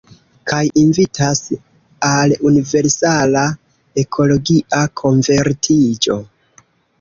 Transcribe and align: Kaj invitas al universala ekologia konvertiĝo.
Kaj 0.51 0.61
invitas 0.83 1.41
al 2.07 2.33
universala 2.51 3.43
ekologia 4.05 4.81
konvertiĝo. 5.03 6.19